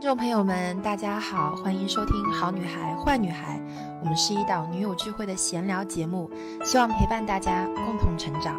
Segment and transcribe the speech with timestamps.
[0.00, 3.58] 听众朋友们，大家好，欢迎收听《好女孩坏女孩》，
[4.00, 6.30] 我们是一档女友聚会的闲聊节目，
[6.64, 8.58] 希望陪伴大家共同成长。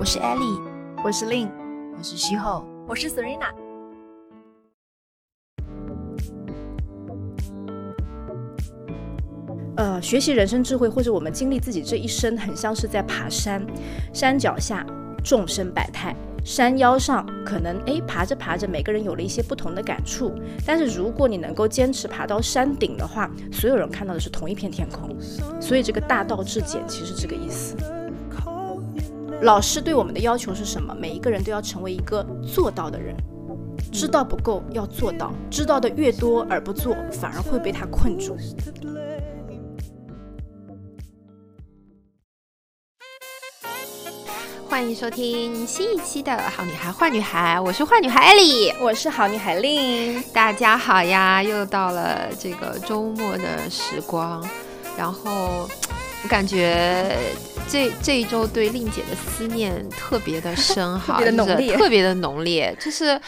[0.00, 0.60] 我是 Ellie，
[1.04, 1.48] 我是 Lin，
[1.96, 3.54] 我是徐后，我是 Serena。
[9.76, 13.64] 呃，学习人生智慧，或者我们经历自己这一生，很像是在爬山，
[14.12, 14.84] 山脚下
[15.22, 16.12] 众生百态。
[16.44, 20.34] 山腰上可能哎爬着爬着，每个人有了一些不同的感触。
[20.66, 25.16] 但是如果你能够坚持爬到山顶的话，所有人看到的是同一片天空。
[25.60, 27.76] 所以这个大道至简其实这个意思。
[29.42, 30.94] 老师对我们的要求是什么？
[30.94, 33.14] 每一个人都要成为一个做到的人。
[33.90, 35.32] 知道不够，要做到。
[35.50, 38.36] 知道的越多而不做，反而会被他困住。
[44.72, 50.22] 欢迎收听新一期的《好女孩坏女孩》，我是坏女孩艾莉，我是好女孩令。
[50.32, 54.42] 大家好呀，又到了这个周末的时光，
[54.96, 55.68] 然后
[56.22, 57.14] 我感觉
[57.68, 63.20] 这这一周对令姐的思念特别的深， 特别的浓烈，特别的浓烈，就是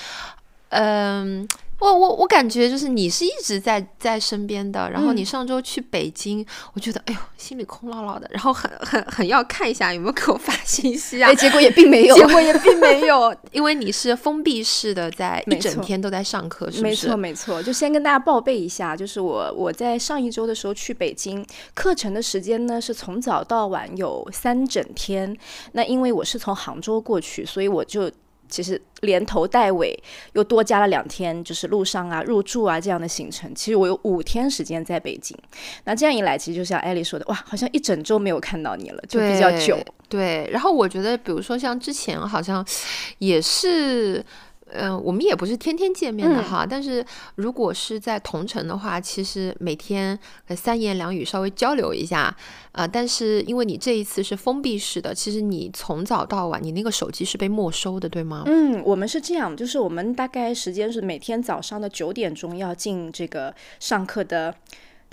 [0.70, 1.46] 嗯。
[1.84, 16.82] 我我我感觉就是你是一直在在身边的，然后你上周去北京，我觉得哎呦心里空落落的，然后很很很要看一下有没有给我发信息啊，结果也并没有， 结果也并没有，因为你是封闭式的，在一整天都在上课，是不是？
[16.82, 25.36] 没错没错，就先跟大家报备一下，就是我我在上一周的时候去北京，课程的时间呢是从早到晚有三整天，
[25.72, 28.10] 那因为我是从杭州过去，所以我就。
[28.48, 29.96] 其实连头带尾
[30.32, 33.54] 又多加了两天，就是路上啊、入住啊这样的行程。
[33.54, 35.36] 其实我有五天时间在北京。
[35.84, 39.78] 那这样一来，其实就像艾丽说的，哇，好像一整周没有看到你了，就比较久。
[40.08, 40.48] 对。
[40.52, 42.64] 然后我觉得，比如说像之前好像
[43.18, 44.24] 也是。
[44.74, 47.04] 嗯，我们也不是天天见面的哈，但是
[47.36, 50.18] 如果是在同城的话，其实每天
[50.56, 52.36] 三言两语稍微交流一下
[52.72, 52.86] 啊。
[52.86, 58.42] 但是因为你这一次是封闭式的，其实你从早到晚，你那个手机是被没收的，对吗？
[58.46, 64.54] 嗯，我们是这样，就是我们大概时间是每天早上的九点钟要进这个上课的。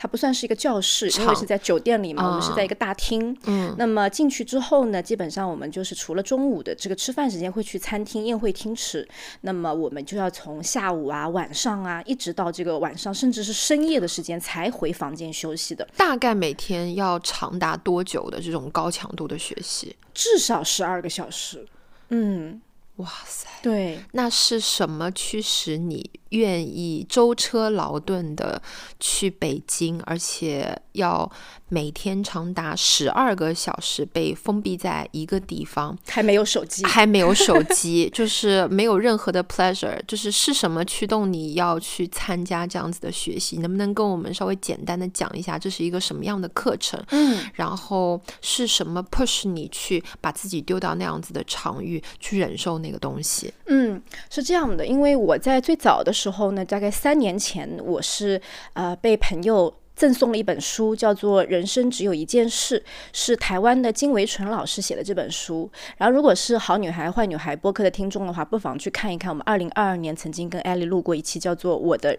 [0.01, 3.37] 它不算是一个教室，因为是在酒店里嘛，我们是在一个大厅。
[3.43, 9.07] 嗯，那么进去之后呢，基本上我们就是除了中午的这个吃饭时间会去餐厅宴会厅吃，
[9.41, 15.87] 那么我们就要从下午啊、晚上啊，一直到这个晚上，甚至是深夜的时间才回房间休息的。
[15.95, 19.95] 大概每天要长达多久的这种高强度的学习？
[20.15, 21.63] 至少十二个小时。
[22.09, 22.59] 嗯。
[22.97, 28.61] 哇塞，对，那是什么驱使你愿意舟车劳顿的
[28.99, 31.29] 去北京，而且要
[31.69, 43.57] 每天长达十二个小时被封闭在一个地方，还没有手机，还没有手机， 就是没有任何的 pleasure，就是是什么驱动你要去参加这样子的学习？
[43.57, 47.03] 能不能跟我们稍微简单的讲一下，这是一个什么样的课程？
[47.09, 52.91] 嗯，然后是什么 push 你去把自己丢到那样子的场域去忍受那？
[52.91, 58.39] 个东西，嗯，是这样的，因为我在最早的时候时候呢，大概三年前，我是
[58.73, 62.79] 呃被朋友赠送了一本书，叫做《人生只有一件事》，
[63.11, 65.67] 是台湾的金维纯老师写的这本书。
[65.97, 72.15] 然后，如果是好女孩坏女孩播客的听众的话，不妨去看一看我们二零二二年曾经跟艾莉录过一期叫做《我的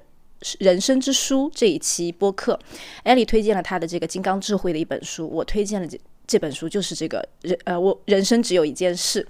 [0.58, 2.58] 人生之书》这一期播客，
[3.04, 5.86] 艾莉推荐了她的这个金刚智慧的一本书，我推荐了
[6.32, 6.42] 这。
[6.42, 9.24] 本书就是这个人，呃，我人生只有一件事，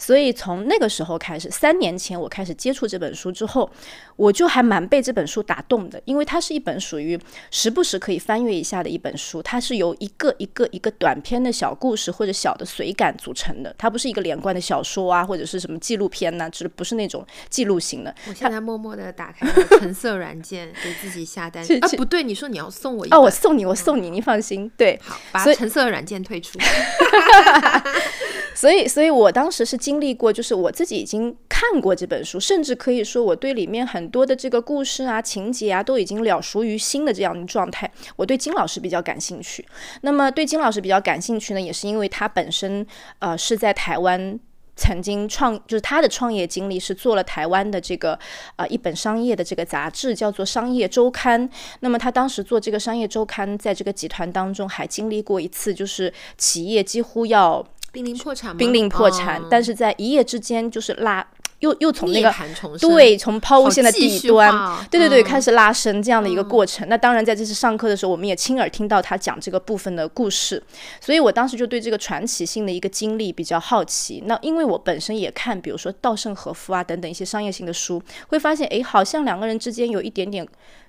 [0.00, 3.70] 所以从那个时候开始，三年前我开始接触这本书之后，
[4.16, 7.16] 我就还蛮被这本书打动的，因为它是一本属于
[7.52, 18.12] 时不时可以翻阅一下的一本书，它是由一个一个一个短篇的小故事或者小的随感组成的，它不是一个连贯的小说啊，或者是什么纪录片呐，只是不是那种记录型的。
[18.28, 19.46] 我现在默默的打开
[19.78, 21.62] 橙色软件，给自己下单。
[21.80, 24.68] 啊，不对，你说你要送我一哦，我送你，我送你，你放心。
[24.76, 26.42] 对，好，把橙色软件退。
[28.54, 37.90] 所以，所以我当时是经历过，就是我自己已经看过这本书，甚至可以说我对里面很多的这个故事啊、情节啊都已经了熟于心的这样的状态。
[38.16, 39.64] 我对金老师比较感兴趣。
[40.00, 42.86] 那么，对金老师比较感兴趣呢，也是因为他本身
[43.18, 44.38] 呃是在台湾。
[44.76, 48.18] 曾经创就是他的创业经历是做了台湾的这个
[48.56, 51.48] 啊一本商业的这个杂志叫做《商业周刊》。
[51.80, 61.26] 那么他当时做这个《商业周刊》在这个集团当中还经历过一次，就是企业几乎要濒临破产，濒临破产，但是在一夜之间就是拉
[61.60, 62.32] 又又从那个
[62.80, 65.24] 对，从抛物线的底端，对对对，嗯。
[65.24, 66.88] 开始拉伸这样的一个过程。
[66.88, 70.62] 那当然，在这次上课的时候，我们也亲耳听到他讲这个部分的故事，
[71.00, 74.22] 所以我当时就对这个传奇性的一个经历比较好奇。
[74.26, 80.46] 那因为我本身也看，比如说稻盛和夫啊等等一些商业性的书，会发现，诶，好像两个人之间有一点点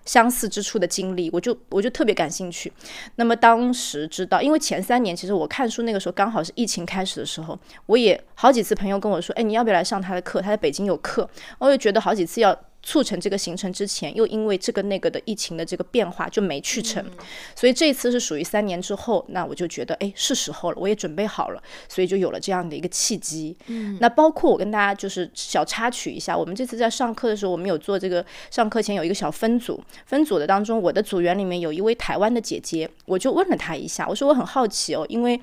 [0.08, 2.74] 相似之处的经历，我就我就特别感兴趣。
[3.18, 10.42] 那么当时知道，因为前三年其实我看书那个时候刚好是疫情开始的时候，我也好几次朋友跟我说，哎，你要不要来上他的课？
[10.42, 17.04] 他在北京有课，我就觉得好几次要促成这个行程之前，又因为这个那个的疫情的这个变化就没去成，
[17.54, 23.54] 所以这一次是属于三年之后，那我就觉得哎是时候了，我也准备好了，所以就有了这样的一个契机。
[23.66, 35.38] 嗯，那包括我跟大家就是小插曲一下，我们这次在上课的时候，我们有做这个上课前有一个小分组，分组的当中，我的组员里面有一位台湾的姐姐，我就问了她一下，我说我很好奇哦，因为。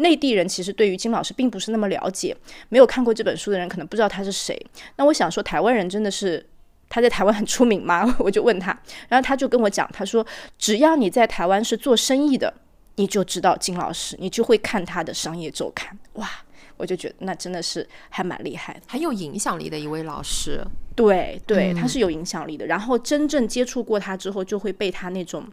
[0.00, 2.34] 内地人其实对于金老师并不是那么了解，
[2.70, 4.58] 没有看过这本书的人可能不知道他是谁。
[4.96, 6.42] 那我想说，台湾人真的是
[6.90, 8.04] 他在台湾很出名吗？
[8.20, 8.78] 我就问他，
[9.08, 10.26] 然后他就跟我讲，他说
[10.58, 12.52] 只要你在台湾是做生意的，
[12.96, 15.98] 你就知道金老师，你就会看他的商业周刊。
[16.14, 16.28] 哇，
[16.76, 18.80] 我就觉得那真的是还蛮厉害的。
[18.88, 20.62] 很有影响力的一位老师。
[20.94, 22.66] 对对，他是有影响力的。
[22.66, 25.46] 然后真正接触过他之后，就会被他那种。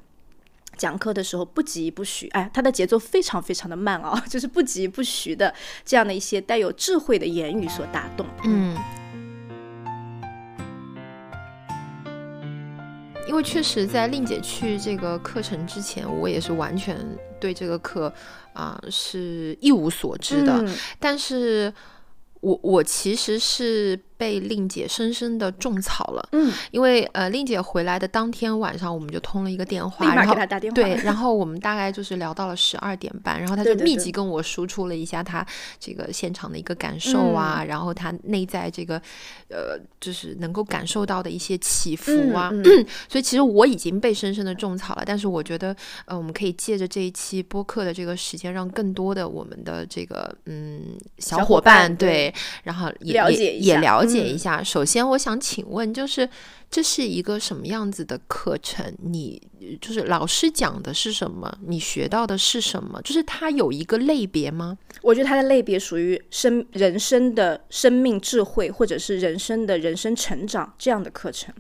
[0.76, 5.52] 讲课的时候不急不徐，哎，他的节奏非常非常的慢啊， 就是不急不徐的
[5.84, 8.24] 这样的一些带有智慧的言语所打动。
[8.44, 8.78] 嗯，
[13.28, 16.98] 因为确实在令姐去这个课程之前，我也是完全
[17.40, 18.12] 对这个课
[18.54, 20.64] 啊、是一无所知的。
[20.64, 21.72] 嗯但是
[22.42, 30.76] 我我其实是被令姐深深的种草了，嗯，因为呃，令姐回来的当天晚上，我们就通了一个电话，然后给她打电话。
[30.76, 35.46] 对，然后我们大概就是聊到了十二点半，然后她就密集跟我输出了一下她
[35.80, 37.68] 这个现场的一个感受啊，嗯。
[37.68, 39.00] 然后她内在这个
[39.50, 42.86] 呃，就是能够感受到的一些起伏啊，嗯嗯。
[43.08, 45.76] 所以其实我已经被深深的种草了，但是我觉得
[46.06, 52.34] 呃，我们可以借着这一期播客的这个时间，让更多的我们的这个嗯小小伙伙伴伴对。
[52.64, 54.64] 然后也了也也了解一嗯下。
[54.64, 56.28] 首先，我想请问，就是
[56.72, 58.94] 这是一个什么样子的课程？
[59.04, 59.42] 你
[59.82, 61.56] 就是老师讲的是什么？
[61.66, 63.02] 你学到的是什么？
[63.04, 64.78] 就是它有一个类别吗？
[65.02, 71.54] 我觉得它的类别属于生人生的生命智慧，或者是人生的人生成长这样的课程。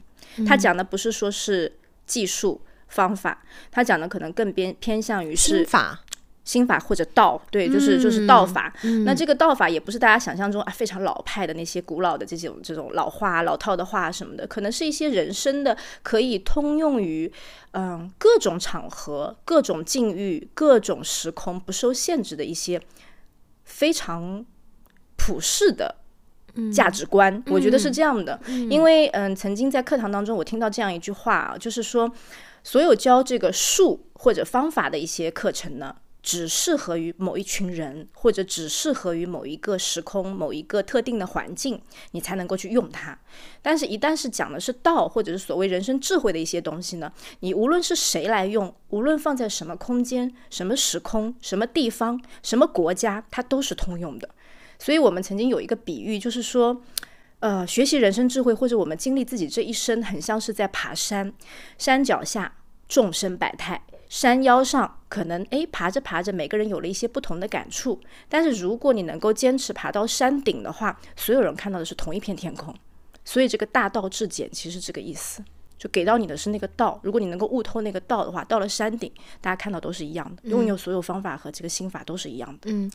[0.46, 6.04] 他讲的不是说是技术方法，他讲的可能更偏偏向于是心法，
[6.48, 8.74] 心法或者道，对，就是就是道法。
[8.84, 17.30] 嗯那这个道法也不是大家想象中啊非常老派的那些古老的这种这种老话、老套的话什么的，可能是一些人生的可以通用于
[17.72, 22.82] 嗯各种场合、各种境遇、各种时空不受限制的一些
[23.66, 24.46] 非常
[25.18, 25.98] 普世的。
[26.74, 32.12] 价值观，我觉得是这样的，因为嗯，曾经在课堂当中，我听到这样一句话啊，就是说，
[32.64, 35.96] 所有教这个术或者方法的一些课程呢，
[36.28, 41.82] 只适合于某一群人，或者只适合于某一个时空、某一个特定的环境，
[42.12, 43.18] 你才能够去用它。
[43.62, 47.10] 但是，一旦是讲的是道，或者是所谓人生智慧的一些东西呢，
[47.40, 54.30] 你无论是谁来用，无论放在什么空间、什么时空、什么地方、什么国家，它都是通用的。
[54.78, 56.82] 所以我们曾经有一个比喻，就是说。
[57.40, 61.32] 呃，学习人生智慧，或者我们经历自己这一生，很像是在爬山，
[61.78, 62.52] 山脚下
[62.90, 63.80] 众生百态，
[64.10, 68.00] 山腰上可能诶爬着爬着，每个人有了一些不同的感触。
[68.30, 72.74] 但是如果你能够坚持爬到山顶的话，所有人看到的是同一片天空。
[73.26, 75.44] 所以这个大道至简其实这个意思，
[75.78, 76.98] 就给到你的是那个道。
[77.04, 82.72] 如果你能够悟透那个道的话，到了山顶，大家看到都是一样的，拥有所有方法和这个心法都是一样的。
[82.72, 82.90] 嗯，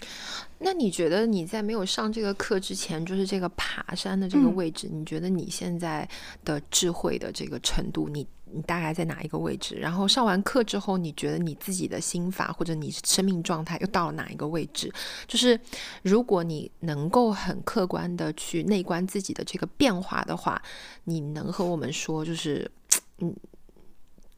[0.61, 6.09] 那你觉得你在没有上这个课之前，就是这个爬山的这个位置，你觉得你现在
[6.47, 9.77] 的智慧的这个程度，你你大概在哪一个位置？
[9.77, 14.93] 然后上完课之后，你觉得你自己的心法或者你生命状态又到了哪一个位置？
[15.27, 15.59] 就是
[16.03, 20.61] 如果你能够很客观的去内观自己的这个变化的话，
[21.05, 22.71] 你能和我们说，就是
[23.19, 23.35] 嗯。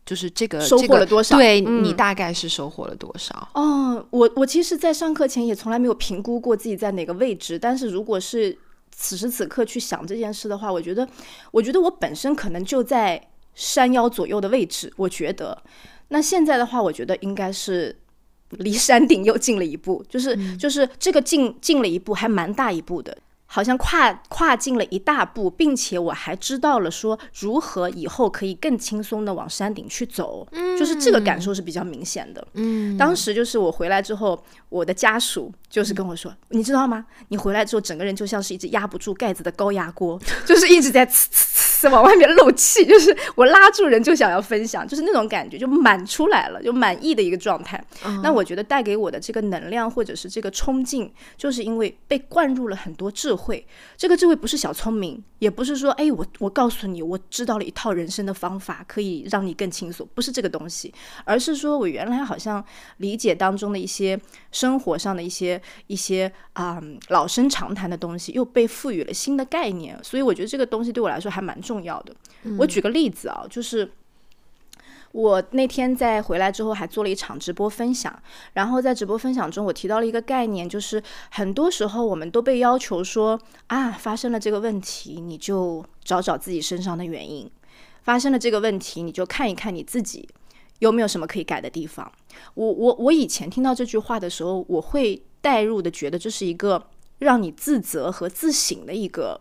[0.06, 3.49] 就是这个收获了多少对、嗯你大概是收获了多少？
[3.54, 8.54] 哦，我我其实，在上课前也从来没有评估过自己在哪个位置，但是如果是
[8.90, 11.09] 此时此刻去想这件事的话，我觉得，
[11.50, 13.18] 我觉得我本身可能就在
[13.54, 15.62] 山腰左右的位置，我觉得，
[16.08, 17.96] 那现在的话，我觉得应该是
[18.50, 23.16] 离山顶又近了一步，就是、就是这个近近了一步，还蛮大一步的。
[23.46, 30.44] 好像跨跨进了一大步，并且我还知道了说如何以后可以更轻松的往山顶去走，
[30.76, 32.44] 就是这个感受是比较明显的。
[32.54, 37.04] 嗯，当时就是我回来之后，我的家属就是跟我说，你知道吗？
[37.31, 40.16] 你回来之后，整个人就像是一只压不住盖子的高压锅，
[40.47, 47.85] 就是一直在呲呲呲往外面漏气，就是我拉住人就想要分享，就是那种感觉就满出来了，就满意的一个状态。
[48.23, 53.66] 那我觉得带给我的这个能量或者是这个冲劲，就是因为被灌入了很多智慧。
[53.97, 62.64] 这个智慧不是小聪明，也不是说，哎，我我告诉你，我知道了一套人生的方法，可以让你更轻松，不是这个东西，而是说我原来好像
[62.99, 64.19] 理解当中的一些
[64.52, 72.14] 生活上的一些一些啊老生常谈的东西，又被赋予了新的概念，所以我觉得这个东西对我来说还蛮重要的。
[72.59, 73.90] 我举个例子啊，就是。
[75.12, 78.12] 我那天在回来之后还做了一场直播分享，
[78.54, 87.47] 然后在直播分享中，我提到了一个概念，就是很多时候我们都被要求说啊，发生了这个问题，你就找找自己身上的原因；
[88.02, 90.28] 发生了这个问题，你就看一看你自己
[90.80, 92.11] 有没有什么可以改的地方。
[92.54, 99.38] 我我我以前听到这句话的时候，我会带入的觉得这是一个让你自责和自省的一个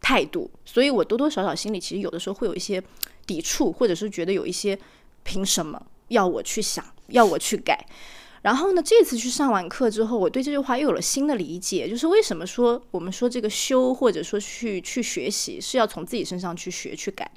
[0.00, 2.82] 态度，所以我多多少少心里其实有的时候会有一些。
[3.28, 4.78] 抵触，或者是觉得有一些
[5.22, 5.78] 凭什么
[6.08, 7.86] 要我去想，要我去改？
[8.40, 17.30] 然后呢，这次去上完课之后，我对这句话又有了新的理解，就是为什么说我们说这个修，或者说去去学习，是要从自己身上去学去改，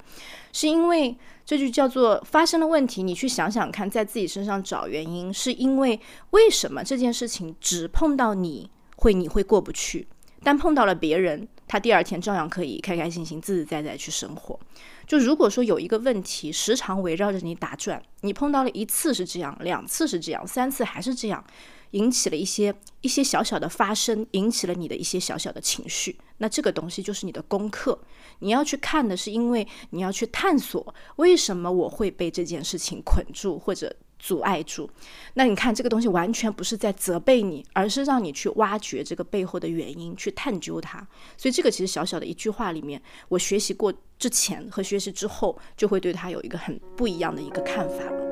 [0.54, 1.14] 是因为
[1.44, 5.98] 这就叫做发生了问题，你去想想看，在自己身上找原因，是因为
[6.30, 10.06] 为什么这件事情只碰到你会你会过不去，
[10.42, 14.58] 但碰到了别人，他第二天照样可以开开心心、自自在在去生活。
[15.06, 21.44] 就如果说有一个问题时常围绕着你打转，你碰到了一次是这样，两次是这样，三次还是这样，
[21.92, 27.98] 引起了一些一些小小的发生，引起了你的一些小小的情绪，那这个东西就是你的功课。
[28.40, 33.96] 你要去看的是，因为你要去探索为什么我会被这件事情捆住，或者。
[34.24, 34.88] 阻碍住，
[35.34, 41.04] 那你看这个东西完全不是在责备你，而是让你去挖掘这个背后的原因，去探究它。
[41.36, 48.31] 所以这个其实小小的一句话里面，我学习过之前和学习之后，就会对它有一个很不一样的一个看法了。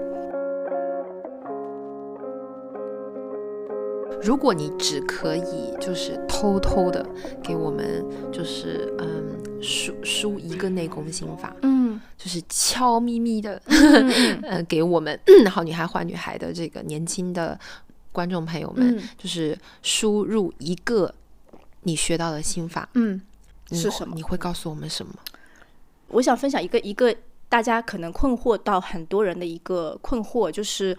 [4.23, 7.05] 如果你只可以就是偷偷的
[7.43, 11.81] 给我们就是嗯输输一个内功心法，嗯。
[12.17, 13.61] 就是悄咪咪的，
[14.45, 15.19] 呃，给我们
[15.51, 17.59] 好女孩坏女孩的这个年轻的
[18.13, 21.15] 观众朋友们，就是输入一个
[21.85, 23.19] 你学到的心法，嗯，
[23.73, 24.15] 是什么？
[24.15, 25.15] 你会告诉我们什么？
[26.09, 27.15] 我想分享一个一个
[27.49, 30.95] 大家可能困惑到很多人的一个困惑，就是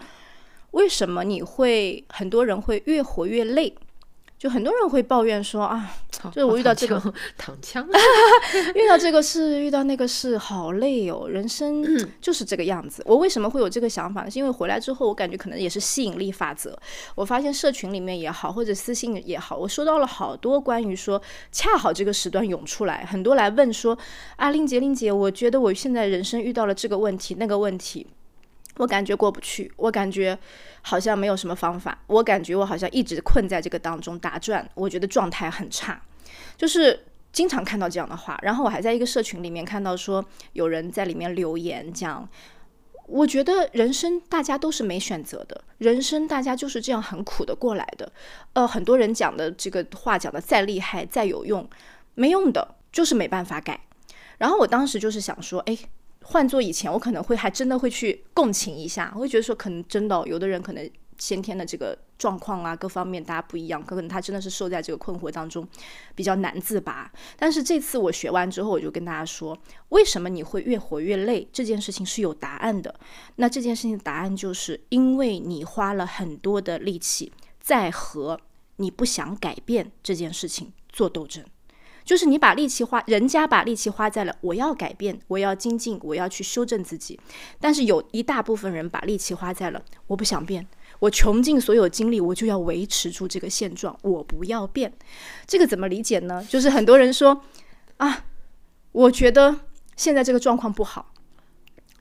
[0.72, 3.74] 为什么你会很多人会越活越累？
[4.38, 5.88] 就很多人会抱怨说啊，
[6.32, 7.00] 就是我遇到这个
[7.38, 7.86] 躺枪，
[8.74, 11.28] 遇到这个事，遇到那个事，好累哦。
[11.28, 11.86] 人生
[12.20, 13.04] 就是这个样子。
[13.06, 14.30] 我为什么会有这个想法呢？
[14.32, 16.76] 是因为回来之后，我感觉可能也是吸引力法则。
[17.14, 23.96] 我发现社群里面也好，或者私信也好，我收到了好多关于说，恰好这个时段涌出来，很多来问说
[24.34, 28.08] 啊，令姐，令姐，我觉得我现在人生遇到了这个问题，那个问题。
[28.78, 30.38] 我感觉过不去，我感觉
[30.80, 36.00] 好像没有什么方法，我感觉我好像一直困在这个当中打转，我觉得状态很差，
[36.56, 38.38] 就是经常看到这样的话。
[38.42, 40.24] 然后我还在一个社群里面看到说
[40.54, 42.26] 有人在里面留言讲，
[43.06, 48.10] 我觉得人生大家都是没选择的，人生大家就是这样很苦的过来的。
[48.54, 51.68] 呃，很多人讲的这个话讲的再厉害再有用，
[52.14, 53.78] 没用的，就是没办法改。
[54.38, 55.76] 然后我当时就是想说，哎。
[56.24, 65.66] 换做以前，我可能会还真的会去共情一下，我会觉得说，可能真的有的人可能先天的这个状况啊，各方面大家不一样，可能他真的是受在这个困惑当中，
[66.14, 67.10] 比较难自拔。
[67.36, 69.56] 但是这次我学完之后，我就跟大家说，
[69.90, 71.46] 为什么你会越活越累？
[71.52, 72.94] 这件事情是有答案的。
[73.36, 78.40] 那这件事情的答案就是因为你花了很多的力气在和
[78.76, 81.44] 你不想改变这件事情做斗争。
[82.04, 87.18] 就是你把力气花，人家把力气花在了我要改变，我要精进，我要去修正自己。
[87.60, 90.66] 但是有一大部分人把力气花在了我不想变，
[90.98, 94.92] 我穷尽所有精力，我就要维持住这个现状，我不要变。
[95.46, 96.44] 这个怎么理解呢？
[96.48, 97.42] 就是很多人说
[97.98, 98.24] 啊，
[98.92, 99.60] 我觉得
[99.96, 101.12] 现在这个状况不好，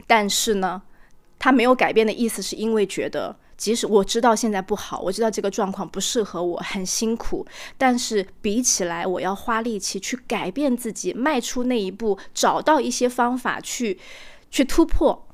[0.07, 0.81] 但是呢，
[1.37, 3.37] 他没有改变的意思，是因为觉得。
[3.61, 7.45] 即使我知道现在不好，我知道这个状况不适合我，很辛苦，
[7.77, 13.99] 但是比起来，我要花力气去改变自己，迈出那一步，找到一些方法去
[14.49, 15.27] 去突破，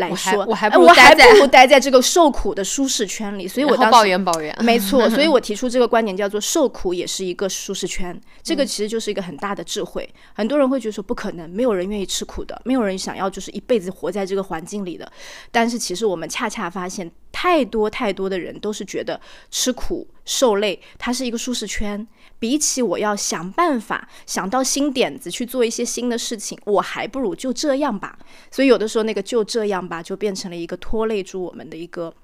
[0.00, 3.46] 来说，我还我还不如待在这个受苦的舒适圈里。
[3.46, 5.08] 所以我当时抱怨抱怨，没错。
[5.10, 8.20] 所以我提出这个观点，叫做受苦也是一个舒适圈。
[8.42, 10.08] 这个其实就是一个很大的智慧。
[10.34, 15.10] 很多人会觉得说不可能，没有人愿意吃苦的，没有人想要就是一辈子活在这个环境里的。
[15.52, 22.06] 但是其实我们恰恰发现，太多太多的人都是觉得吃苦受累，它是一个舒适圈。
[22.38, 28.16] 比起我要想办法想到新点子去做一些新的事情，我还不如就这样吧。
[28.50, 32.14] 所以有的时候那个就这样吧，就变成了一个拖累住我们的一个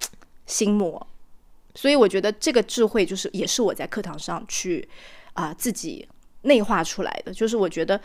[0.46, 1.04] 心魔。
[1.74, 4.88] 所以我觉得这个智慧就是也是我在课堂上去
[5.34, 6.08] 啊自己
[6.42, 7.34] 内化出来的。
[7.34, 8.00] 就是我觉得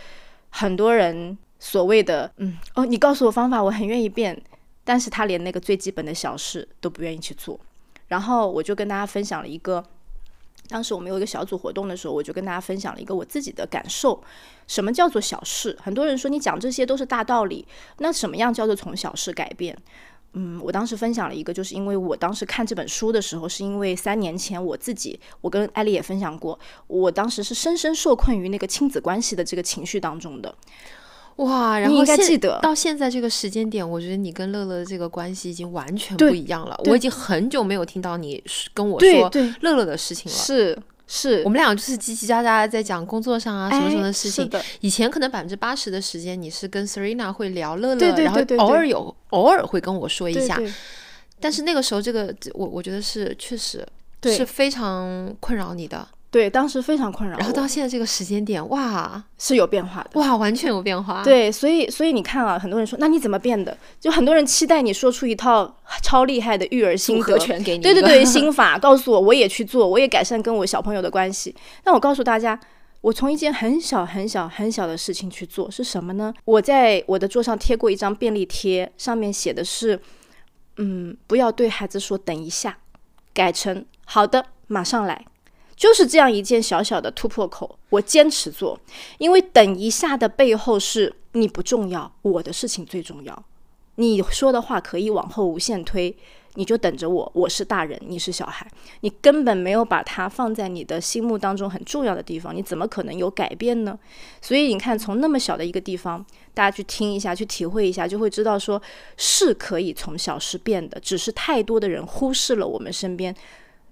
[0.50, 4.38] 很多人所谓的嗯哦，你告诉我方法，我很愿意变，
[4.84, 7.58] 但是他连那个最基本的小事都不愿意去做。
[8.12, 9.82] 然后我就跟大家分享了一个。
[10.68, 14.22] 当时我们有一个小组活动的时候，我就跟大家分享了一个我自己的感受。
[14.68, 15.78] 什么叫做小事？
[15.82, 17.66] 很多人说你讲这些都是大道理，
[18.00, 19.78] 那什么样叫做从小事改变？
[20.34, 30.54] 嗯，我当时分享了一个，就是因为我当时看这本书的时候，是因为三年前我自己，我跟艾丽也分享过，我当时是深深受困于那个亲子关系的这个情绪当中的。
[31.38, 36.80] 哇，然后应该记得到现在这个时间点，我觉得你跟乐乐的这个关系已经完全不一样了。
[36.86, 40.38] 我已经很久没有听到你跟我说乐乐的事情了。
[40.38, 44.50] 是是，我们俩就是叽叽喳喳在讲工作上啊什么什么的事情。
[44.80, 50.58] 以前可能百分之八十的时间你是跟 Serena 会聊乐乐，然后偶尔有偶尔会跟我说一下。
[51.40, 53.86] 但是那个时候，这个我我觉得是确实
[54.24, 56.08] 是非常困扰你的。
[56.32, 57.38] 对，当时非常困扰。
[57.38, 61.22] 然后到现在这个时间点，哇，是有变化的，哇，完全有变化。
[61.26, 63.78] 对，所以，所以你看啊，很多人说，那你怎么变的？
[64.00, 67.84] 就很多人期待你说出一套超厉害的育儿心得，全给你。
[67.84, 71.54] 对对对，心法告诉我，我也去做，我也改善跟我小朋友的关系。
[71.84, 72.58] 那我告诉大家，
[73.02, 76.34] 我从一件很小很小很小的事情去做，是什么呢？
[76.46, 80.00] 我在我的桌上贴过一张便利贴，上面写的是，
[80.78, 82.78] 嗯，不要对孩子说等一下，
[83.34, 85.26] 改成好的，马上来。
[85.82, 88.80] 就是这样一件小小的突破口，我坚持做，
[89.18, 93.44] 因为等一下的背后是你不重要，我的事情最重要。
[93.96, 96.16] 你说的话可以往后无限推，
[96.54, 98.70] 你就等着我，我是大人，你是小孩，
[99.00, 103.98] 你根本没有把它放在你的心目当中很重要的地方，你怎么可能有改变呢？
[104.40, 106.24] 所以你看，从那么小的一个地方，
[106.54, 108.80] 大家去听一下，去体会一下，就会知道说
[109.18, 113.36] 是可以从小事变的，只是太多的人忽视了我们身边。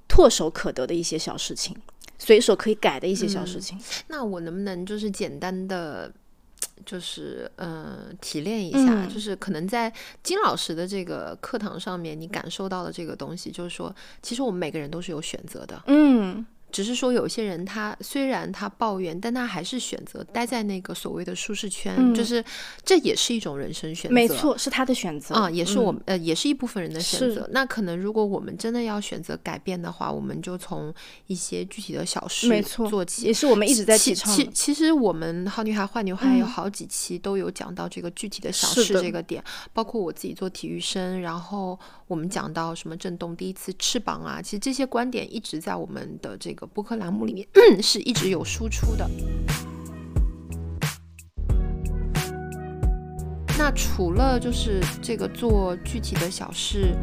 [0.09, 1.73] 唾手可得的一些小事情，
[2.17, 3.79] 随手可以改的一些小事情。
[4.07, 6.11] 那我能不能就是简单的，
[6.85, 15.81] 就是呃提炼一下，就是可能在金老师的这个课堂上面，你感受到的这个东西，就是说，其实我们每个人都是有选择的。
[15.87, 16.45] 嗯。
[16.71, 22.43] 只是说，有些人他虽然他抱怨，但他还是选择待在那个所谓的舒适圈，就是
[22.83, 24.13] 这也是一种人生选择。
[24.13, 27.47] 没错，是他的选择啊，也是我们呃，也是一部分人的选择。
[27.51, 30.93] 那可能如果我们真的要选择改变的话，我们就从
[31.27, 34.33] 一些具体的小事没错做起，也是我们一直在提倡。
[34.33, 41.77] 其其实我们好女孩坏女孩有好几期都有讲到这个具体的小事这个点，包括我自己做体育生，然后
[42.07, 47.47] 我们讲到什么震动第一次翅膀啊，其实这些观点一直在我们的这个播客栏目里面。
[47.81, 49.09] 是一直有输出的。
[53.57, 56.95] 那除了就是这个做具体的小事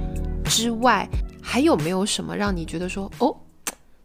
[0.45, 1.07] 之外，
[1.43, 3.37] 还有没有什么让你觉得说哦，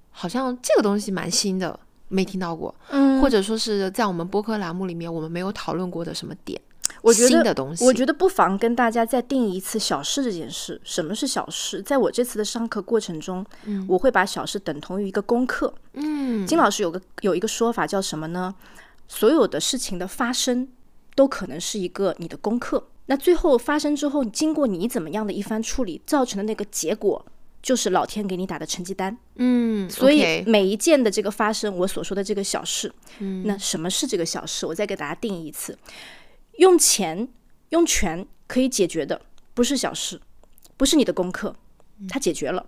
[0.09, 6.59] 好像这个东西蛮新的，没听到过，嗯，或者说是在我们播客栏目里面我们没有讨论过的什么点？
[7.01, 10.79] 我觉得，我觉得不妨跟大家再定一次小事这件事。
[10.83, 11.81] 什么是小事？
[11.81, 13.45] 在我这次的上课过程中，
[13.87, 15.73] 我会把小事等同于一个功课。
[15.93, 18.53] 嗯，金老师有个有一个说法叫什么呢？
[19.07, 20.67] 所有的事情的发生
[21.15, 22.87] 都可能是一个你的功课。
[23.07, 27.25] 那最后发生之后，经过你怎么样的一番处理，造成的那个结果，
[27.61, 29.17] 就是老天给你打的成绩单。
[29.35, 34.65] 嗯，所以每一件的这个发生，我所说的这个小事，嗯，那什么是这个小事？
[34.65, 35.77] 我再给大家定义一次。
[36.61, 37.27] 用钱、
[37.69, 39.19] 用权可以解决的，
[39.55, 40.21] 不是小事，
[40.77, 41.55] 不是你的功课，
[42.07, 42.67] 它解决了。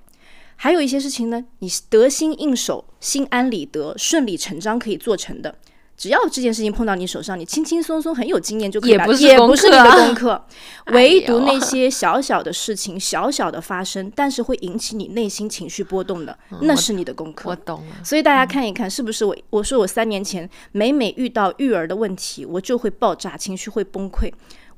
[0.56, 5.60] 还有一些事情呢，你得心应手、心安理得、顺理成章可以做成的。
[5.96, 8.92] 只要这件事情碰到你手上，你轻轻松松很有经验就可以。
[8.92, 10.46] 也不是也不是你的功课，
[10.92, 17.52] 唯独那些小小的事情、小小的发生，但是会引起你内心情绪波动的，那是你的功课。
[17.52, 17.96] 我懂了。
[18.04, 24.32] 所以大家看一看，是不是我我说我三年前每每遇到育儿的问题，我就会爆炸，情绪会崩溃。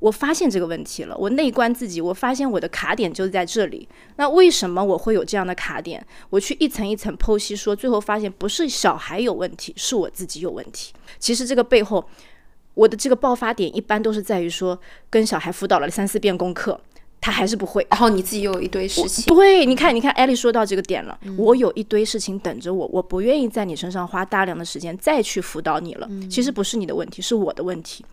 [0.06, 3.88] 我发现这个问题了，我内观自己，我发现我的卡点就在这里。
[4.14, 6.04] 那为什么我会有这样的卡点？
[6.30, 10.92] 我去一层一层剖析，说最后发现不是小孩有问题，是我自己有问题。
[11.18, 12.08] 其实这个背后，
[12.74, 14.78] 我的这个爆发点一般都是在于说，
[15.10, 16.80] 跟小孩辅导了三四遍功课。
[17.18, 17.84] 他还是不会。
[17.90, 26.08] 然后你自己又有一堆事情，对，你看，你看，艾丽说到这个点了，我有一堆事情等着我，我不愿意在你身上花大量的时间再去辅导你了。
[26.30, 28.04] 其实不是你的问题，是我的问题。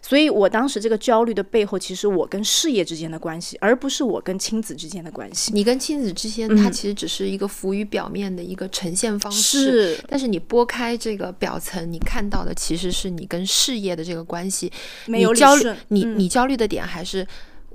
[0.00, 5.52] 所以我当时这个焦虑的背后，其实我跟事业之间的关系，而不是我跟亲子之间的关系。
[5.52, 9.96] 你跟亲子之间，它其实只是一个浮于表面的一个呈现方式。
[9.96, 14.72] 是，但是你拨开这个表层，你看到的其实是你跟事业的这个关系。
[15.06, 17.26] 没有焦虑，你你焦虑的点还是。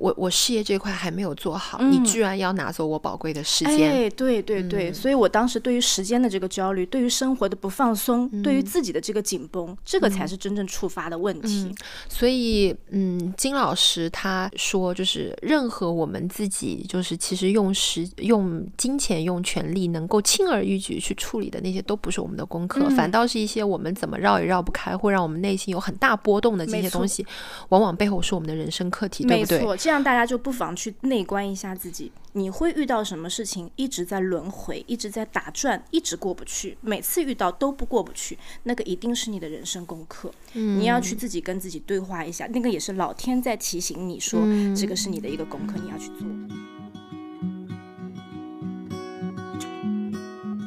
[0.04, 3.90] 我我事业这块还没有做好，你居然要拿走我宝贵的时间？
[3.90, 11.74] 哎，对对对，所以我当时对于时间的这个焦虑，对于生活的不放松，对于自己的这个紧绷，这个才是真正触发的问题。
[12.10, 27.26] 所以，嗯，金老师他说，就是任何我们自己就是其实用时用金钱用权力能够轻而易举去处理的那些，都不是我们的功课，反倒是一些我们怎么绕也绕不开，会让我们内心有很大波动的这些东西，
[27.70, 29.78] 往往背后是我们的人生课题，对不对？
[29.78, 40.34] 这样大家就不妨去内观一下自己，你会遇到什么事情一直在轮回，一直在打转，一直过不去，每次遇到都不过不去，那个一定是你的人生功课。
[40.54, 44.40] 你要去自己跟自己对话一下，那个也是老天在提醒你说，
[44.74, 46.73] 这个是你的一个功课，你要去做。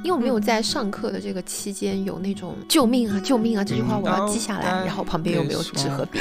[0.07, 6.21] 你有没有在上课的这个期间有那种“救命啊，救命啊”这句话我要记下来，然后旁边有没有纸和笔，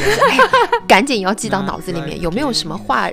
[0.88, 2.20] 赶紧要记到脑子里面？
[2.20, 3.08] 有没有什么话，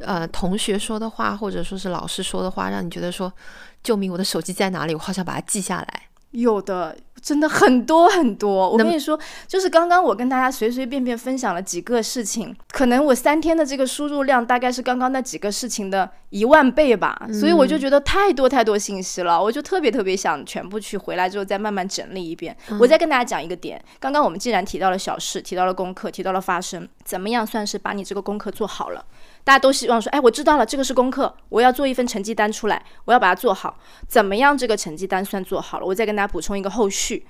[0.00, 3.32] 呃，同学说的话，或者说是老师说的话，让你觉得说
[3.84, 4.92] “救命，我的手机在哪里？
[4.94, 6.96] 我好想把它记下来。”有的。
[7.22, 22.56] 真的很多很多，我跟你说，就是刚刚我跟大家随随便便分享了几个事情，可能我三天的这个输入量大概是刚刚那几个事情的一万倍吧，所以我就觉得太多太多信息了，我就特别特别想全部去回来之后再慢慢整理一遍。
[22.78, 29.04] 我再跟大家讲一个点，刚刚我们既然提到了小事，提到了功课，提到了发生，怎么样算是把你这个功课做好了？
[29.42, 33.78] 大家都希望说，哎，我知道了，这个是功课，我要做一份成绩单出来，我要把它做好。
[34.06, 35.86] 怎么样，这个成绩单算做好了？
[35.86, 37.26] 我再跟大家补充一个后续，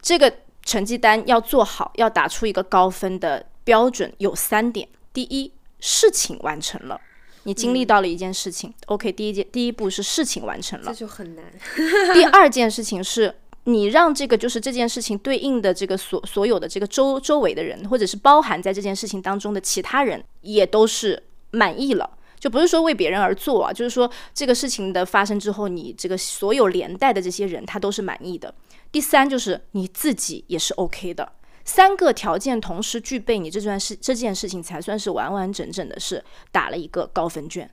[0.00, 0.32] 这个
[0.64, 7.00] 成绩单要做好，要打出一个高分的标准有三点：第一，事情完成了，
[7.44, 11.44] 你经历到了一件事情，OK，第一件第一步是事情完成了，这就很难。
[12.14, 13.34] 第二件事情是。
[13.64, 28.54] 你让这个就是这件事情对应的这个所所有的这个周周围的人，或者是包含在这件事情当中的其他人，也都是满意了，就不是说为别人而做啊，就是说这个事情的发生之后，你这个所有连带的这些人他都是满意的。
[28.92, 31.32] 第三就是你自己也是 OK 的，
[31.64, 37.70] 三个条件同时具备，你这段事这件事情才算是完完整整的是打了一个高分卷。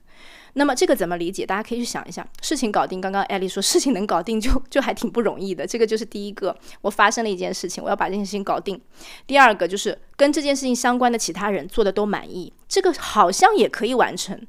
[0.54, 1.46] 那么这个怎么理解？
[1.46, 3.00] 大家可以去想一下，事情搞定。
[3.00, 5.66] 刚刚艾丽说事情能搞定，就就还挺不容易的。
[5.66, 8.80] 这个就是第一个，我发生了一件事情，我要把这件事情搞定。
[9.26, 14.40] 第二个就是跟这件事情相关的其他人做的都满意，这个好像也可以完成。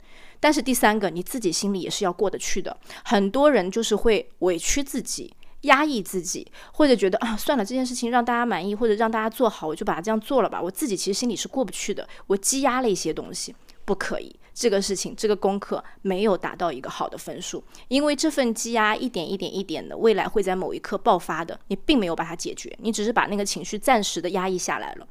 [0.42, 2.78] 但是第三个，你自己心里也是要过得去的。
[3.04, 10.62] 很多人就是会委屈自己、压抑自己，或者觉得啊，算了，这件事情让大家满意或者让大家做好，我就把它这样做了吧。
[10.62, 14.34] 我自己其实心里是过不去的，我积压了一些东西，不可以。
[14.54, 21.58] 这个事情，这个功课没有达到一个好的分数，因为这份积压一点一点一点的，未来会在某一刻爆发的。
[21.68, 25.08] 你并没有把它解决，你只是把那个情绪暂时的压抑下来了。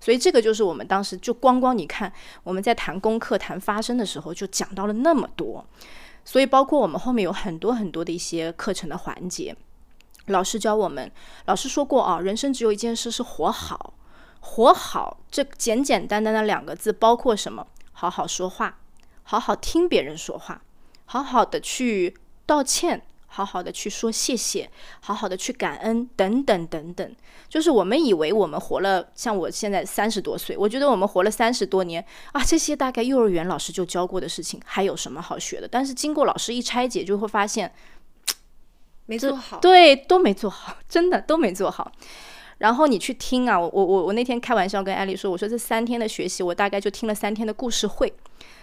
[0.00, 2.12] 所以这个就是我们当时就光光你看
[2.44, 5.64] 我们在谈功课、谈发生的时候就讲到了那么多。
[6.24, 9.56] 所以包括我们后面有很多很多的一些课程的环节，
[10.26, 11.10] 老师教我们，
[11.46, 13.94] 老师说过啊，人生只有一件事是活好，
[14.40, 17.66] 活好这简简单单的两个字包括什么？
[17.92, 18.78] 好好说话，
[19.22, 20.62] 好好听别人说话，
[21.06, 24.68] 好好的去道歉，好好的去说谢谢，
[25.00, 27.16] 好好的去感恩，等等等等。
[27.48, 35.68] 就是我们以为我们活了，像我现在三十多岁，我觉得我们活了三十多年啊，这些大概幼儿园老师就教过的事情，还有什么好学的？
[35.68, 37.72] 但是经过老师一拆解，就会发现
[39.06, 41.92] 没做好，对，都没做好，真的都没做好。
[42.58, 48.12] 然后你去听啊，我我我我那天开玩笑跟艾丽说，我说这三天的学习，我大概就听了三天的故事会。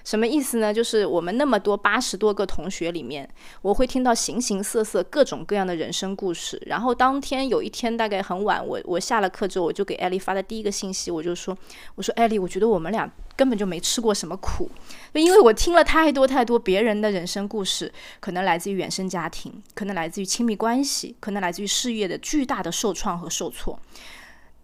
[0.03, 0.73] 什么意思呢？
[0.73, 3.27] 就是我们那么多八十多个同学里面，
[3.61, 6.61] 我会听到形形色色、各种各样的人生故事。
[6.67, 11.57] 然后当天有一天大概很晚，我我下了课之后，我就给艾丽发的第一个信息，我就说
[11.95, 14.69] ：“我说艾丽，我觉得我们俩根本就没吃过什么苦，
[15.13, 23.79] 因为我听了太多太多别人的人生故事，可能来自于原生家庭，可能来自于亲密关系，可能来自于事业的巨大的受创和受挫，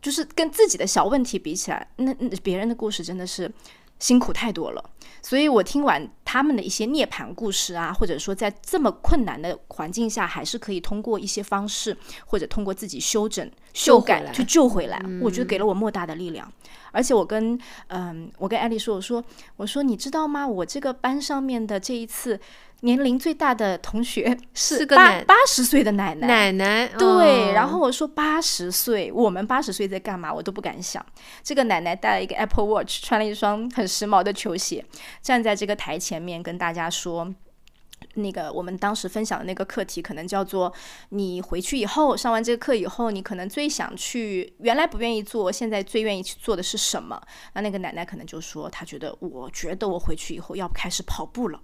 [0.02, 3.52] 就是跟自己的小问题比起来，那那别人的故事真的是。”
[4.02, 4.84] 辛苦太多了。
[5.24, 16.52] 所以我听完他们的一些涅槃故事啊，或者说在这么困难的环境下，还是可以通过一些方式，或者通过自己修整、修改去救回来，我觉得给了我莫大的力量。
[16.92, 19.24] 而且我跟嗯，我跟艾丽说，我说
[19.58, 20.48] 我说你知道吗？
[20.48, 22.40] 我这个班上面的这一次。
[22.82, 27.54] 年龄最大的同学 是八八十岁的奶奶，奶奶对。
[27.54, 30.34] 然后我说八十岁，我们八十岁在干嘛？
[30.34, 31.04] 我都不敢想。
[31.42, 34.86] 这个奶奶戴了一个 Apple Watch，穿了一双很时髦的球鞋，
[35.22, 37.34] 站在这个台前面跟大家说。
[38.16, 40.74] 那个我们当时分享的那个课题，可能叫做
[41.10, 47.22] 你回去以后上完这个课以后，你可能最想去原来不愿意做，现在最愿意去做的是什么？
[47.54, 51.60] 那那个奶奶可能就说，她觉得我觉得我回去以后要开始跑步了，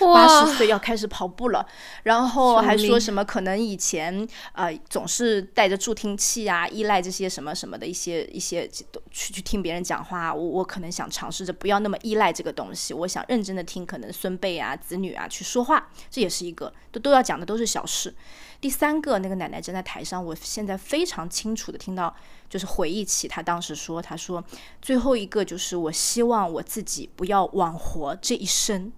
[0.00, 1.64] 八十岁要开始跑步了。
[2.02, 8.68] 然后还说什么可能以前呃总是带着助听器啊，依赖这些什么什么的一些一些
[9.12, 15.67] 去去听别人讲话，我我可能想尝试着不要那么依赖这个东西，我想认真的听可能孙辈啊子女啊去说。
[15.68, 18.14] 话，这也是一个都都要讲的都是小事。
[18.60, 22.12] 第三个，那个奶奶站在台上，我现在非常清楚的听到，
[22.50, 24.42] 就是回忆起她当时说，她说
[24.82, 28.92] 最后一个就是我希望我自己不要枉活这一生。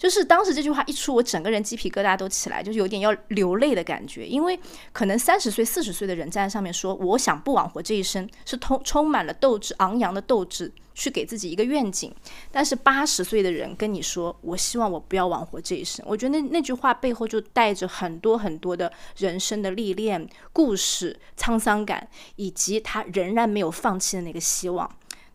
[0.00, 4.26] 就是当时这句话一出，我整个人鸡皮疙瘩都起来，就是有点要流泪的感觉。
[4.26, 4.58] 因为
[4.94, 12.10] 可能三十岁、四十岁的人站在上面说，我想不枉活这一生，是充充满了斗志、昂扬的斗志，去给自己一个愿景。
[12.50, 24.90] 但是八十岁的人跟你说，我希望我不要枉活这一生，我觉得那那句话背后就带着很多很多的人生的历练、故事、沧桑感，以及他仍然没有放弃的那个希望。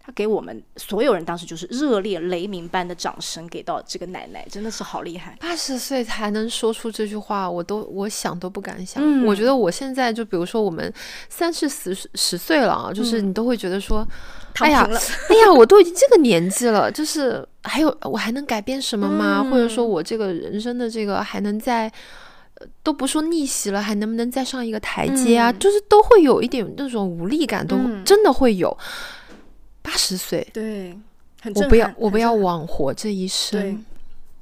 [0.05, 5.35] 他给我们所有人当时就是热烈雷鸣般的掌声，给到这个奶奶真的是好厉害。
[5.41, 9.25] 八十岁才能说出这句话，我都我想都不敢想。
[9.25, 10.93] 我觉得我现在就比如说我们
[11.27, 14.07] 三四十十岁了啊，就是你都会觉得说，
[14.59, 14.87] 哎呀，
[15.29, 19.43] 哎呀，我都已经这个年纪了，就是还有我还能改变什么吗？
[19.49, 21.91] 或者说我这个人生的这个还能在
[22.83, 25.51] 都不说逆袭了，还能不能再上一个台阶啊？
[25.51, 28.77] 就是都会有一点那种无力感，都真的会有。
[29.85, 30.97] 八十岁，对，
[31.53, 33.85] 我不要，我不要枉活这一生。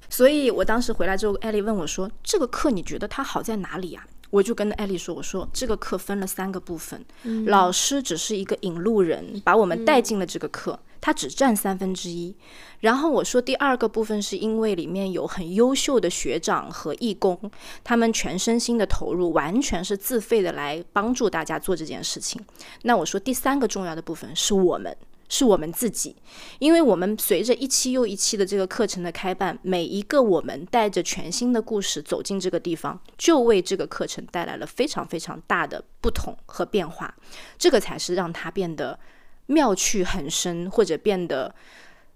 [0.09, 7.03] 所以我当时回来之后，艾丽问我说：“这个课你觉得它好在哪里啊？”我就跟艾丽说：“我说这个课分了三个部分，
[7.45, 12.35] 老师只是一个引路人，把我们带进了这个课，他只占三分之一。
[12.79, 17.37] 然后我说第二个部分是因为里面有很优秀的学长和义工，
[17.83, 22.39] 他们全身心的投入，完全是自费的来帮助大家做这件事情。
[22.83, 24.95] 那我说第三个重要的部分是我们。”
[25.33, 26.15] 是我们自己，
[26.59, 37.11] 因为我们随着一期又一期的这个课程的开办，每一个我们带着全新的故事走进这个地方，就为这个课程带来了非常非常大的不同和变化。
[37.57, 38.99] 这个才是让它变得
[39.47, 41.55] 妙趣很深，或者变得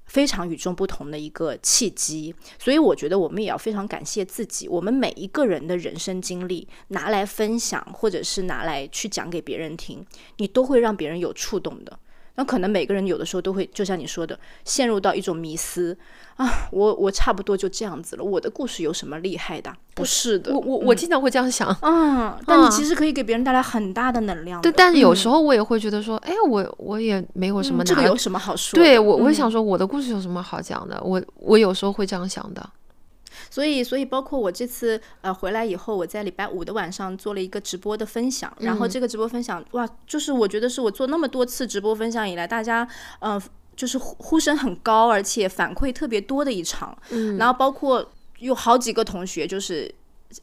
[0.05, 2.35] 非常与众不同的一个契机。
[2.59, 10.05] 所以，我觉得我们也要非常感谢自己，我们每一个人的人生经历拿来分享，或者是拿来去讲给别人听，
[10.37, 11.97] 你都会让别人有触动的。
[12.37, 15.97] 那可能每个人有的时候都会，就像你说的，陷入到一种迷思
[16.35, 19.73] 啊，我我差不多就这样子了，我的故事有什么厉害的？
[19.95, 24.61] 不是的，我我我经常会这样想，嗯，但你其实可以给别人带来很大的能量。
[24.61, 28.77] 对，但是有时候我也会觉得说，哎，我我也没有什么，这个有什么好说？
[28.77, 31.01] 对我，我想说我的故事有什么好讲的？
[31.03, 32.69] 我我有时候会这样想的。
[33.49, 42.87] 所以，所以包括我这次呃回来以后，我在礼拜五的晚上做了一个直播的分享，然后这个直播分享哇，就是我觉得是我做那么多次直播分享以来，大家
[43.19, 43.41] 呃
[43.75, 46.97] 就是呼呼声很高，而且反馈特别多的一场。
[47.09, 49.93] 嗯，然后包括有好几个同学就是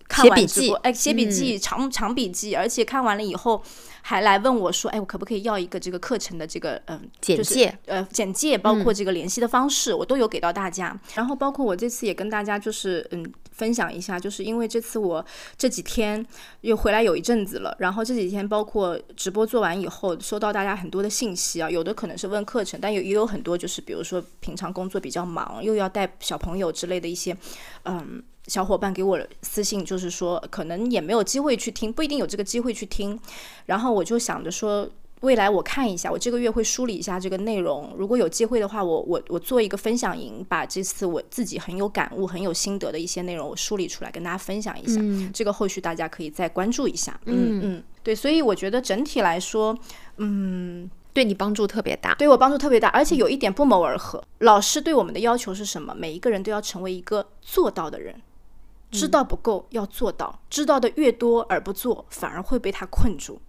[0.09, 3.63] 看完直播，哎，写笔记，长长笔记，而且看完了以后。
[4.07, 7.75] 还来问我说：“哎，我可不可以要一个这个课程的这个嗯简介？
[7.87, 10.95] 呃，简介包括这个联系的方式，我都有给到大家。
[11.15, 15.25] 然后包括我这次也跟大家就是嗯分享一下，就是因为这次我
[15.57, 16.23] 这几天
[16.61, 27.35] 又回来有一阵子了，然后这几天包括直播做完以后，收到大家很多的信息啊，有的可能是问课程，但有也有很多就是比如说平常工作比较忙，又要带小朋友之类的一些
[27.85, 33.19] 嗯。”小伙伴给我私信，就是说可能也没有机会去听，不一定有这个机会去听。
[33.67, 34.87] 然后我就想着说，
[35.21, 37.95] 未来我看一下，我这个月会梳理一下这个内容。
[37.97, 45.01] 如果有机会的话，我我我做一个分享营，把这次我自己很有感悟、很有心得的一些内容我梳理出来，跟大家分享一下。
[45.33, 47.19] 这个后续大家可以再关注一下。
[47.25, 49.75] 嗯嗯，对，所以我觉得整体来说，
[50.19, 54.23] 嗯，对你帮助特别大，对我帮助特别大，而且有一点不谋而合。
[54.41, 55.95] 老师对我们的要求是什么？
[55.95, 58.15] 每一个人都要成为一个做到的人。
[58.95, 60.41] 知道不够，要做到。
[60.49, 63.41] 知道的越多而不做，反而会被他困住。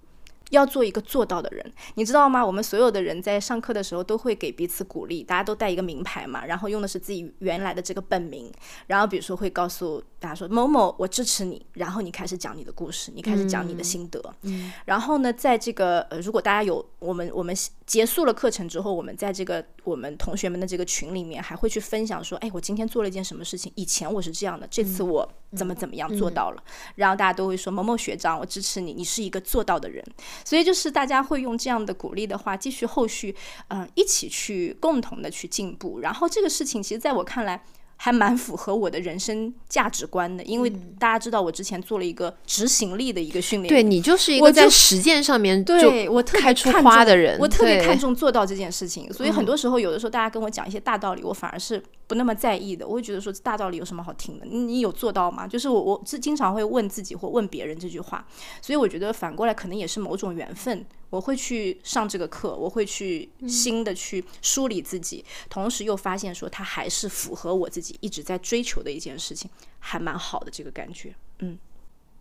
[0.52, 2.46] 要做一个做到的人，你知道吗？
[2.46, 8.52] 我们所有的人在上课的时候都会给彼此鼓励，大家都带一个名牌嘛，然后用的是自己原来的这个本名，
[8.86, 26.64] 然后比如说会告诉大家说某某我支持你，然后你开始讲你的故事，你开始讲你的心得，嗯，然后呢，在这个呃，如果大家有我们我们结束了课程之后，我们在这个我们同学们的这个群里面还会去分享说，哎，我今天做了一件什么事情，以前我是这样的，这次我怎么怎么样做到了，
[26.96, 30.04] 然后大家都会说某某学长，我支持你，你是一个做到的人。
[30.44, 33.36] 所以就是大家会用这样的鼓励的话，继续后续，
[33.68, 36.00] 嗯，一起去共同的去进步。
[36.00, 37.64] 然后这个事情，其实在我看来。
[37.98, 54.46] 还蛮符合我的人生价值观的，因为大家知道我之前做了一个执行力的一个训练，对你就是一个在实践上面对我特别出花的人，我特别看重做到这件事情，所以很多时候有的时候大家跟我讲一些大道理，我反而是不那么在意的，我会觉得说大道理有什么好听的？
[54.46, 55.48] 你有做到吗？
[55.48, 58.26] 就是我我是经常会问自己或问别人这句话，
[58.62, 60.86] 所以我觉得反过来可能也是某种缘分。
[61.10, 71.16] 我会去上这个课，我会去新的去梳理自己，同时又发现说它还是符合我自己一直在追求的一件事情，还蛮好的这个感觉。
[71.40, 71.58] 嗯，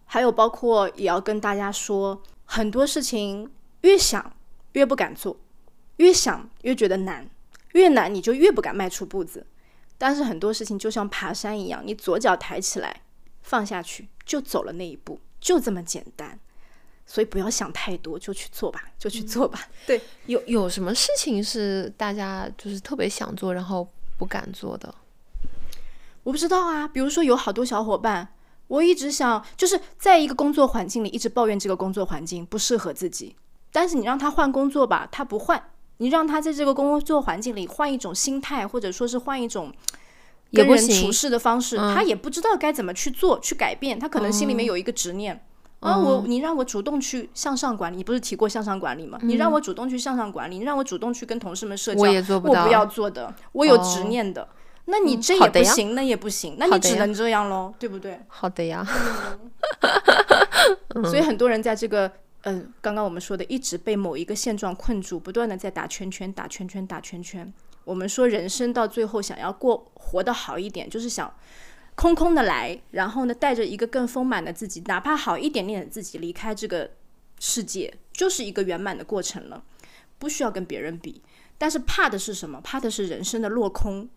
[0.04, 4.32] 还有包括也要跟大家说，很多事情越想
[4.72, 5.36] 越不敢做，
[5.96, 7.28] 越想越觉得难，
[7.72, 9.44] 越难你就越不敢迈出步子。
[10.06, 13.00] 但是很多事情就像爬山一样，你左脚抬起来，
[13.40, 16.38] 放下去就走了那一步，就这么简单。
[17.06, 19.66] 所以不要想太多，就去做吧，就去做吧。
[19.86, 23.88] 对，有有什么事情是大家就是特别想做，然后
[24.18, 24.94] 不敢做的？
[26.22, 26.86] 我不知道啊。
[26.86, 28.28] 比如说，有好多小伙伴，
[28.66, 33.34] 我一直想就是在一个工作环境里，一直抱怨这个工作环境不适合自己。
[33.72, 35.58] 但是你让他换工作吧，他不换；
[35.98, 39.72] 你让他在这个工作环境里换一种心态，或者说是换一种
[40.52, 43.98] 跟人处事的方式，他也不知道该怎么去做、去改变。
[43.98, 45.44] 他可能心里面有一个执念。
[45.80, 49.18] 啊，我你让我主动去向上管理，你不是提过向上管理吗？
[49.20, 52.62] 你让我主动去向上管理，你让我主动去跟同事们社交，我也做不到。
[52.62, 54.48] 我不要做的，我有执念的。
[54.86, 58.18] 那你这也不行，那也不行，那你只能这样喽，对不对？
[58.28, 58.82] 好的呀。
[61.04, 62.10] 所以很多人在这个，
[62.44, 67.52] 嗯，刚刚我们说的，一直被某一个现状困住，不断的在打圈圈、打圈圈、打圈圈。
[67.84, 71.32] 我们说人生到最后想要过活得好一点，就是想。
[71.96, 76.90] 空空的来，然后呢，带着一个更丰满的自己，哪怕好一点点的自己离开这个
[77.38, 79.62] 世界，就是一个圆满的过程了，
[80.18, 81.22] 不需要跟别人比。
[81.56, 82.60] 但是怕的是什么？
[82.62, 84.08] 怕的是人生的落空。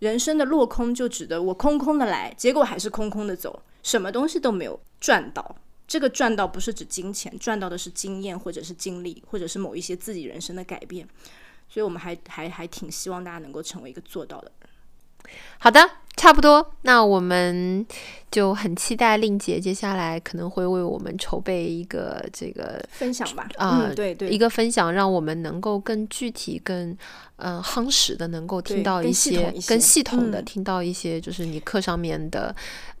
[0.00, 5.56] 人生的落空就指的我空空的来，结果还是空空的走，什么东西都没有赚到。
[5.92, 11.06] 这个赚到不是指金钱，赚到的是经验，或者是经历，或者是某一些自己人生的改变。
[11.68, 14.70] 所以，我们还还还挺希望大家能够成为一个做到的人。
[15.58, 17.86] 好的，差不多，那我们
[18.30, 26.96] 就很期待令姐接下来可能会为我们筹备一个这个分享吧，啊，对对，一个分享，让我们能够更具体、更
[27.36, 32.56] 嗯夯实的，能够听到一些更系统的听到一些，就是你课上面的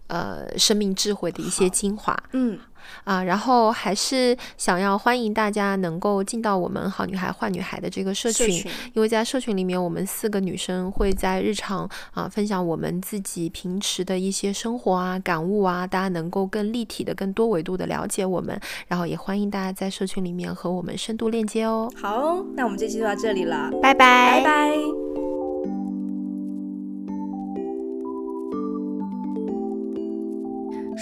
[0.08, 2.60] 呃生命智慧的一些精华，嗯。
[3.04, 8.64] 啊，然后还是想要欢迎大家能够进到我们好女孩坏女孩的这个社群，
[8.94, 21.90] 因为在社群里面，我们四个女生会在日常啊分享我们自己平时的一些生活啊感悟啊，大家能够更立体的、更多维度的了解我们，然后也欢迎大家在社群里面和我们深度链接哦。
[22.00, 25.11] 好，那我们这期就到这里了，拜拜，拜拜。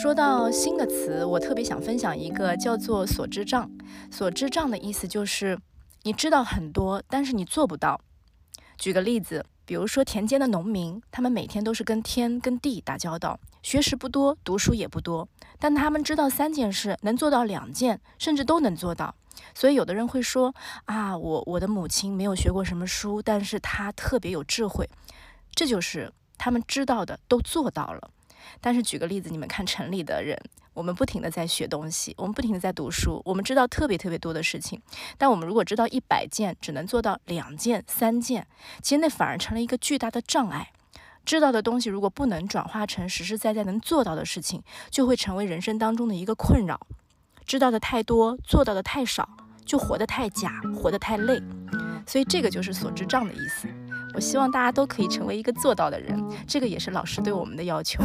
[0.01, 3.71] 说到新的词，我特别想分享一个叫做“所知障”。
[4.11, 5.59] 所知障的意思就是
[6.05, 8.01] 你知道很多，但是你做不到。
[8.79, 19.15] 举个例子，比如说田间的农民，他们每天都是跟天、跟地打交道，学识不多，读书也不多，但他们知道三件事，能做到两件，甚至都能做到。
[19.55, 20.55] 所以有的人会说
[20.87, 24.89] 啊，我我的母亲没有学过什么书，但是她特别有智慧。
[25.55, 28.11] 这就是他们知道的都做到了。
[28.61, 30.37] 但是举个例子，你们看城里的人，
[30.75, 34.81] 我们不停的在学东西，我们不停的在读书，我们知道特别特别多的事情。
[35.19, 38.47] 但我们如果知道一百件，只能做到两件、三件，
[38.83, 40.73] 其实那反而成了一个巨大的障碍。
[41.25, 46.81] 知道的东西如果不能转化成实实在在能做到的事情，就会成为人生当中的一个困扰。
[47.45, 49.29] 知道的太多，做到的太少，
[49.65, 51.43] 就活得太假，活得太累。
[52.07, 53.69] 所以这个就是所知障的意思。
[54.15, 58.03] 我希望大家都可以成为一个做到的人，这个也是老师对我们的要求。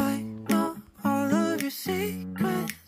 [1.69, 2.84] secret